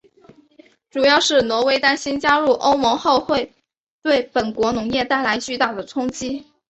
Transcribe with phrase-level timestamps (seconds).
[0.89, 3.53] 主要是挪威担心加入欧盟后会
[4.01, 6.43] 对本国农业带来巨大的冲击。